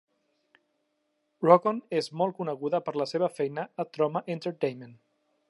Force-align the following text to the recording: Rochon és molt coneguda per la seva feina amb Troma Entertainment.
Rochon 1.43 1.81
és 1.99 2.09
molt 2.21 2.37
coneguda 2.39 2.81
per 2.89 2.95
la 3.03 3.09
seva 3.13 3.31
feina 3.37 3.67
amb 3.85 3.95
Troma 4.01 4.27
Entertainment. 4.39 4.99